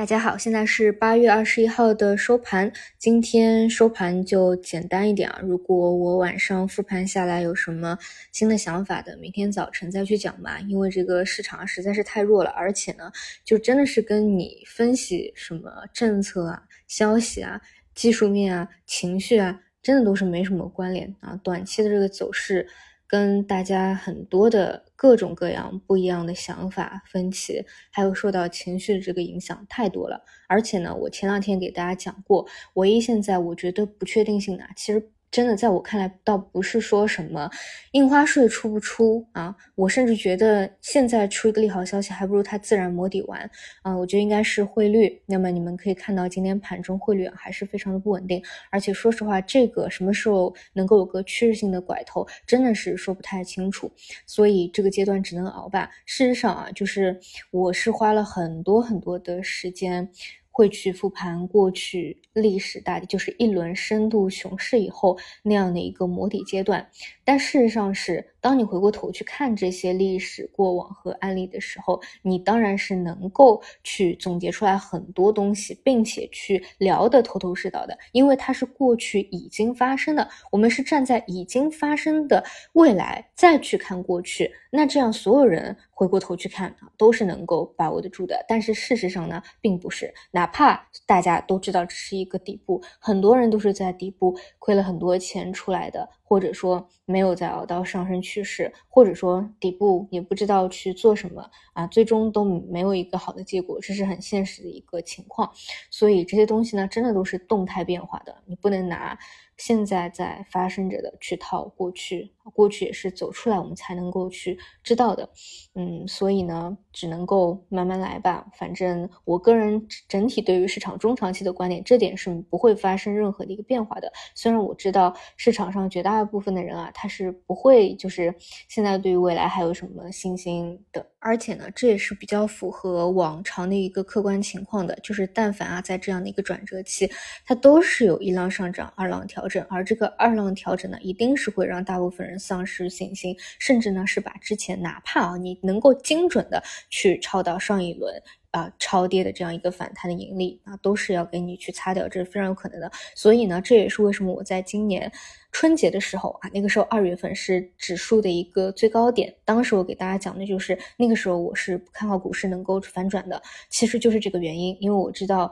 [0.00, 2.72] 大家好，现在是八月二十一号的收盘。
[2.98, 5.38] 今天收盘就简单一点啊。
[5.42, 7.98] 如果我晚上复盘下来有什么
[8.32, 10.58] 新的想法的，明天早晨再去讲吧。
[10.60, 13.12] 因为这个市场实在是太弱了，而且呢，
[13.44, 17.60] 就真的是跟你分析什么政策啊、消息啊、
[17.94, 21.38] 技术面啊、情绪啊，真的都是没什么关联啊。
[21.44, 22.66] 短期的这个走势。
[23.10, 30.22] 跟大家很多的各种各样不一样的想法分歧，还有受到情绪的这个影响太多了。
[30.48, 35.10] 而且呢，我前两天给大家讲过，唯一现在我觉得不确定性的，其实。
[35.30, 37.48] 真的，在我看来，倒不是说什么
[37.92, 43.48] 印花税出不出啊，我甚至觉得现在出一个利好消息，还不如它自然磨底完
[43.82, 43.96] 啊。
[43.96, 45.22] 我觉得应该是汇率。
[45.26, 53.88] 那么你们可以看到，今天盘中汇率还是非常的不稳定，而且说实话，这个什么时候能够有个趋势性的拐头，真的是说不太清楚。
[54.26, 55.88] 所以这个阶段只能熬吧。
[56.06, 57.16] 事实上啊，就是
[57.52, 60.10] 我是花了很多很多的时间。
[60.50, 66.88] 会去复盘过去历史大底，就是一轮深度熊市以后那样的一个磨底阶段。
[67.24, 80.28] 但事实上是，当你回过头去看这些历史过往和案例的时候，你当然是能够去总结出来很多东西，并且去聊得头头是道的，因为它是过去已经发生的。
[80.50, 88.42] 我们是站在已经发生的未来再去看过去，那这样所有人回过头去看啊，都是能够把握得住的。
[88.48, 96.08] 但是事实上呢，并不是，哪怕大家都知道这是一个底部，很多人都是在底部亏了很多钱出来的。
[96.30, 105.50] 或者说没有再熬到上升趋势，或者说底部也不知道去做什么啊，最终都没有一个好的结果，这是很现实的一个情况。
[105.90, 109.18] 所以这些东西呢，真的都是动态变化的，你不能拿
[109.56, 115.28] 现在在发生着的去套过去，过去也是走出来我们才能够去知道的。
[115.74, 118.46] 嗯，所以呢，只能够慢慢来吧。
[118.56, 124.12] 反正我个人整体对于市场中长期的观点，这点是不会发生任何的一个变化的。
[124.36, 128.34] 虽然我知道市场上绝大大部分的人啊，他是不会就是
[128.68, 137.10] 现在对于未来还有什么信心的，而且呢，这也是比较符合往常的一个客观情况的，就是但凡啊在这样的一个转折期，
[137.44, 148.22] 它都是有一浪上涨，二浪调整，而这个二浪调整呢，一定是会让大部分人丧失信心，甚至呢是把之前哪怕啊你能够精准的去抄到上一轮。
[148.52, 152.90] 啊，超跌的这样一个反弹的盈利啊，都是要给你去擦掉，这是非常有可能的。
[153.14, 155.12] 所以呢，这也是为什么我在今年
[155.52, 165.50] 春节的时候啊，那个时候二月份是指数的一个最高点，当时我给大家讲的就是那那时候我是不看好股市能够反转的，其实就是这个原因，因为我知道。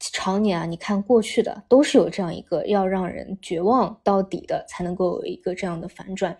[0.00, 6.36] 常年啊，你看过去的都是有这样一个要让人绝望到底的，才能够有一个这样的反转。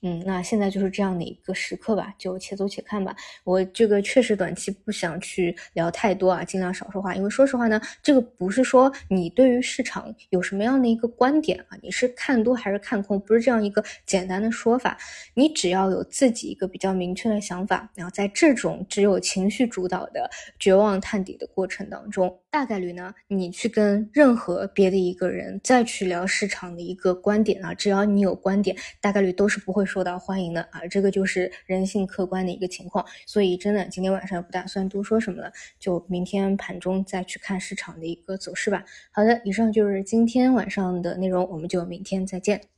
[0.00, 3.14] 嗯，那现在就是这样的一个时刻吧，就且走且看吧。
[3.44, 7.14] 我这个确实短期不想去聊太多啊，尽量少说话。
[7.14, 14.96] 因为说实话呢，这个不是说你对于市场有什么样的一个观点啊，你是看多还是看空，不是这样一个简单的说法。
[15.34, 23.01] 你只要有自己一个比较明确的想法，然后在这种只有情绪主导的绝望探底的过程当中，大概率呢。
[23.28, 33.04] 你去跟任何别的一个人再去聊市场的一个观点啊，只要你有观点，大概率都是不会受到欢迎的啊，这个就是人性客观的一个情况。
[33.26, 38.84] 所以真的，今天晚上不打算多说什么了，就明天盘中再去看市场的一个走势吧。
[39.12, 42.71] 好的，以上就是今天晚上的内容，我们就明天再见。